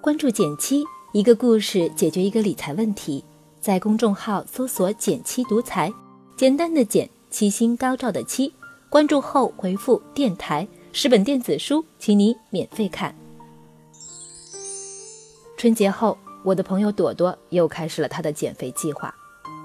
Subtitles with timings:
[0.00, 0.82] 关注减七，
[1.12, 3.22] 一个故事解决一个理财问题。
[3.60, 5.92] 在公众号搜索“减七独裁，
[6.38, 8.50] 简单的减，七星高照的七。
[8.88, 13.14] 关注后回复“电台”，十本电子书，请你免费看。
[15.58, 19.14] 春节后，我的朋友朵朵又开始了她的减肥计划，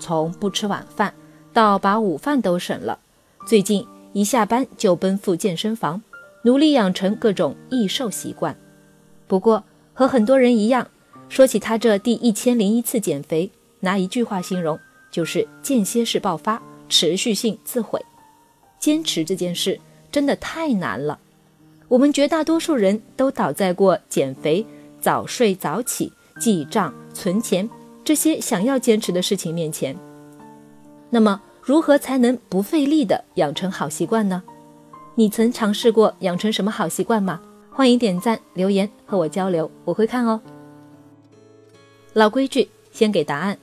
[0.00, 1.12] 从不吃晚饭
[1.52, 2.98] 到把午饭都省了。
[3.46, 6.02] 最近一下班就奔赴健身房，
[6.42, 8.56] 努力养成各种易瘦习惯。
[9.28, 9.62] 不过，
[9.94, 10.88] 和很多人一样，
[11.28, 14.78] 说起他这第一千零一次减肥，拿一句话形容，
[15.10, 18.00] 就是间歇式爆发，持续性自毁。
[18.78, 19.78] 坚持这件事
[20.10, 21.18] 真的太难了。
[21.88, 24.64] 我们绝大多数人都倒在过减肥、
[25.00, 27.68] 早睡早起、记账、存钱
[28.02, 29.94] 这些想要坚持的事情面前。
[31.10, 34.42] 那么，如何才能不费力的养成好习惯呢？
[35.14, 37.40] 你曾尝试过养成什么好习惯吗？
[37.74, 40.38] 欢迎点赞留言和我交流，我会看哦。
[42.12, 43.58] 老规矩，先给答案。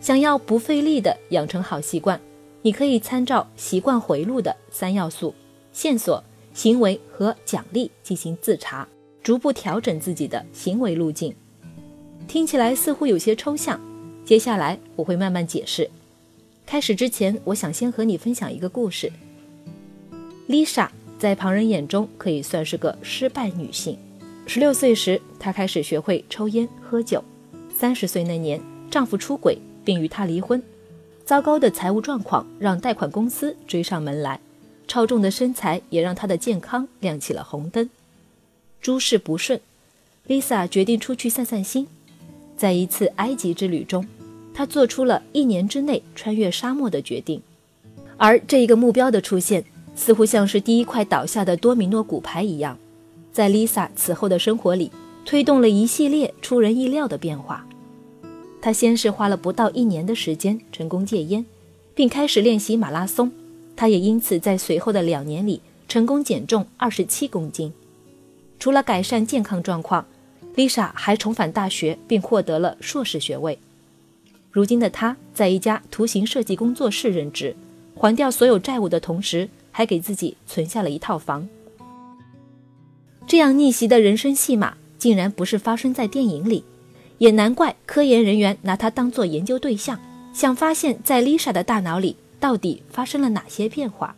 [0.00, 2.20] 想要不费力的养成好习惯，
[2.62, 5.32] 你可以参照习惯回路的三要素：
[5.72, 8.86] 线索、行为和奖励进行自查，
[9.22, 11.32] 逐步调整自己的行为路径。
[12.26, 13.80] 听起来似乎有些抽象，
[14.24, 15.88] 接下来我会慢慢解释。
[16.66, 19.12] 开始之前，我想先和你分享一个故事。
[20.48, 20.88] Lisa。
[21.24, 23.96] 在旁人眼中，可以算是个失败女性。
[24.46, 27.24] 十六岁时，她开始学会抽烟喝酒。
[27.74, 30.62] 三十岁那年，丈夫出轨，并与她离婚。
[31.24, 34.38] 糟糕的财务状况让贷款公司追上门来，
[34.86, 37.88] 超重的身材也让她的健康亮起了红灯。
[38.82, 39.58] 诸事不顺
[40.28, 41.86] ，Lisa 决定出去散散心。
[42.54, 44.06] 在一次埃及之旅中，
[44.52, 47.40] 她做出了一年之内穿越沙漠的决定。
[48.18, 49.64] 而这一个目标的出现。
[49.94, 52.76] 似乎像是第一块倒下的多米诺骨牌一样，
[53.32, 54.90] 在 Lisa 此后的生活里
[55.24, 57.66] 推动了一系列出人意料的变化。
[58.60, 61.44] 她先是花了不到一年的时间成功戒烟，
[61.94, 63.30] 并开始练习马拉松。
[63.76, 67.72] 她也因此在随后的两年里成功减重二十七公斤。
[68.58, 70.06] 除了改善健康状况
[70.56, 73.58] ，Lisa 还重返大学并获得了硕士学位。
[74.50, 77.54] 如今的她在一家图形设计工作室任职，
[77.94, 79.48] 还掉所有债务的同时。
[79.76, 81.48] 还给自己存下了一套房。
[83.26, 86.62] 这样逆袭的人生戏码，竟然不是发生在电影里，
[87.18, 89.98] 也难怪科研人员拿它当做研究对象，
[90.32, 94.14] 想发现，在 Lisa 的大脑里到底发生了哪些变化。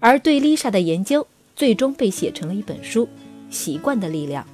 [0.00, 3.06] 而对 Lisa 的研究，最终被写成了一本书
[3.48, 4.44] 《习惯的力量》。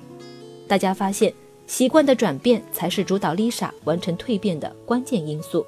[0.68, 1.32] 大家发现，
[1.66, 5.64] 习惯的转变才是主导 Lisa 完成蜕变的关键因素。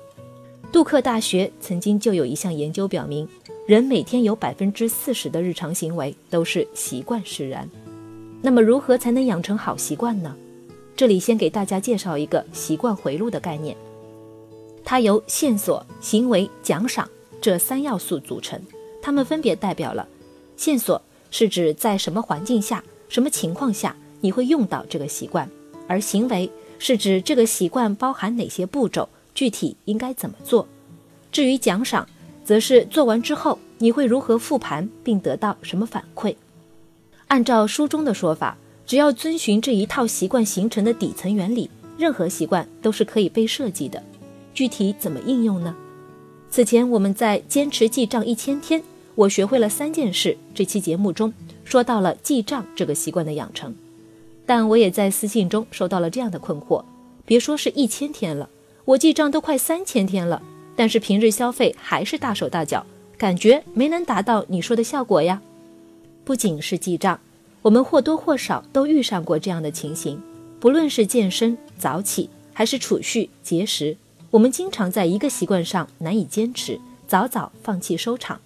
[0.70, 3.26] 杜克大学曾经就有一项研究表明。
[3.66, 7.66] 人每天有百分之四十的日常行为都是习惯使然，
[8.42, 10.36] 那么如何才能养成好习惯呢？
[10.94, 13.74] 这里先给大家介绍一个习惯回路的概念，
[14.84, 17.08] 它由线索、行为、奖赏
[17.40, 18.60] 这三要素组成。
[19.00, 20.06] 它们分别代表了：
[20.58, 25.48] 线索是指在什么环境下、什么情况下你会用到这个习惯；
[25.88, 30.68] 而行为是指这个习惯包含哪些步骤，具体应该怎么做。
[31.32, 32.06] 至于奖赏。
[32.44, 36.36] 则是做完之后你会如何复盘，并得到什么反馈？
[37.28, 38.56] 按照书中的说法，
[38.86, 44.02] 只要遵循这一套习惯形成的底层原理，任何习惯都是可以被设计的。
[44.52, 45.74] 具体怎么应用呢？
[46.50, 48.80] 此前我们在坚持记账一千天，
[49.16, 50.36] 我学会了三件事。
[50.54, 51.32] 这期节目中
[51.64, 53.74] 说到了记账这个习惯的养成，
[54.46, 56.84] 但我也在私信中收到了这样的困惑：
[57.24, 58.48] 别说是一千天了，
[58.84, 60.40] 我记账都快三千天了。
[60.76, 62.84] 但是平日消费还是大手大脚，
[63.16, 65.40] 感觉没能达到你说的效果呀。
[66.24, 67.20] 不仅是记账，
[67.62, 70.20] 我们或多或少都遇上过这样的情形。
[70.58, 73.96] 不论是健身、早起，还是储蓄、节食，
[74.30, 78.40] 我们经常在一个习惯上难以坚持，早早放弃收场。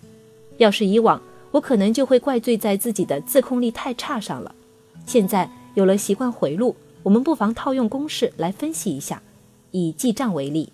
[0.56, 1.22] 要是以往，
[1.52, 4.54] 我可能就会怪罪在自己的自控力太差上了。
[5.06, 9.22] 现在有了习惯回路，我们不妨套用公式来分析一下。
[9.70, 10.72] 以记账为例，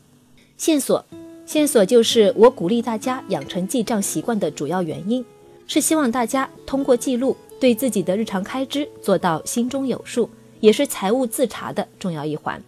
[0.57, 1.05] 线索。
[1.47, 5.25] 线索就是我鼓励大家养成记账习惯的主要原因，
[5.67, 10.29] 是希望大家通过记录对自己的日常开支做到心中有数，
[10.61, 12.61] 也是财务自查的重要一环。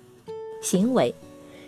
[0.61, 1.14] 行为，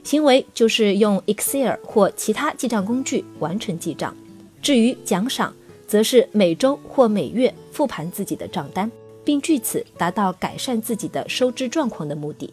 [0.05, 4.15] 行为就是用 Excel 或其他记账工具完成记账。
[4.61, 5.55] 至于奖赏，
[5.87, 8.91] 则是每周或每月复盘自己的账单，
[9.25, 12.53] 并据此达到改善自己的收支状况的目的。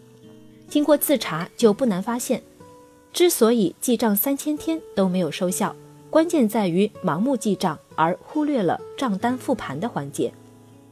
[0.69, 2.41] 经过自查，就不难发现。
[3.15, 5.73] 之所以记账三千天都没有收效，
[6.09, 10.29] 关键在于盲目记账而忽略了账单复盘的环节。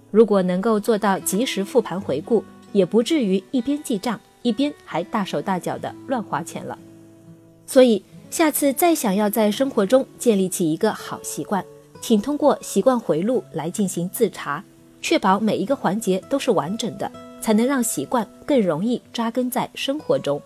[0.10, 2.42] 如果能够做到及时复盘回顾，
[2.72, 6.80] 也不至于一边记账一边还大手大脚的乱花钱了。
[7.68, 11.62] 所以，下次再想要在生活中建立起一个好习惯，
[12.00, 14.64] 请通过习惯回路来进行自查，
[15.02, 17.12] 确保每一个环节都是完整的，
[17.42, 20.42] 才能让习惯更容易扎根在生活中。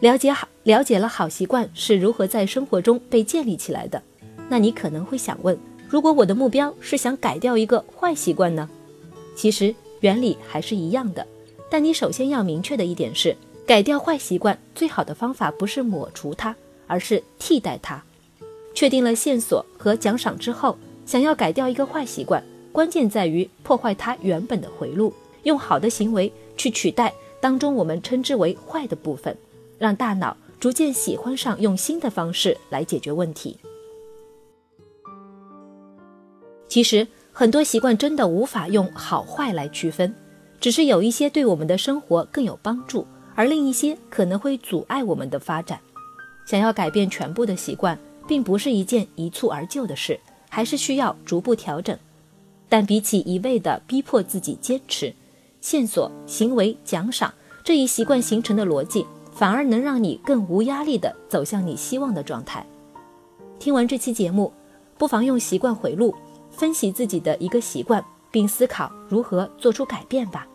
[0.00, 4.02] 了解好，了解了好习惯是如何在生活中被建立起来的，
[4.48, 5.58] 那你可能会想问：
[5.88, 8.68] 如果我的目标是想改掉一个坏习惯呢？
[9.34, 11.26] 其实原理还是一样的，
[11.70, 13.34] 但你首先要明确的一点是，
[13.66, 16.54] 改掉坏习惯最好的方法不是抹除它，
[16.86, 18.02] 而是替代它。
[18.74, 20.76] 确定了线索和奖赏之后，
[21.06, 25.10] 想要改掉一个坏习惯，关键在于破坏它原本的回路，
[25.44, 29.34] 用好的行为去取代当中我们称之为坏的部分。
[29.78, 33.58] 让大脑逐渐喜欢上用新的方式来解决问题。
[36.68, 40.14] 其实很多习惯真的无法用好坏来区分，
[40.60, 45.78] 只是有一些对我们的生活更有帮助，而另一些可能会阻碍我们的发展。
[46.46, 50.18] 想要改变全部的习惯，并不是一件一蹴而就的事，
[50.48, 51.96] 还是需要逐步调整。
[52.68, 55.14] 但比起一味的逼迫自己坚持，
[55.60, 57.32] 线索、行为、奖赏
[57.64, 59.06] 这一习惯形成的逻辑。
[59.36, 62.64] 反而能让你更无压力地走向你希望的状态。
[63.58, 64.50] 听完这期节目，
[64.96, 66.14] 不妨用习惯回路
[66.50, 70.48] 分析自己的一个习惯，并思考如何做出改变吧。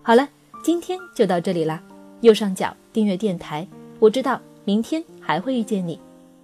[0.00, 0.28] 好了，
[0.62, 1.82] 今天就到这里啦。
[2.20, 3.66] 右上角订阅电台，
[3.98, 5.98] 我知道明天还会遇见你。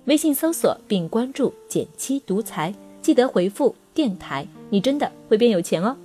[0.07, 5.97] 微信搜索并关注“减七独裁，记得回复“电台”，你真的会变有钱哦。